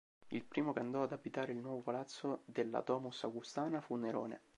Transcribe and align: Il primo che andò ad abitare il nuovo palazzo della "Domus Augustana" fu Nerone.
Il 0.29 0.43
primo 0.45 0.73
che 0.73 0.79
andò 0.79 1.03
ad 1.03 1.11
abitare 1.11 1.51
il 1.51 1.59
nuovo 1.59 1.81
palazzo 1.81 2.41
della 2.45 2.81
"Domus 2.81 3.23
Augustana" 3.23 3.81
fu 3.81 3.97
Nerone. 3.97 4.41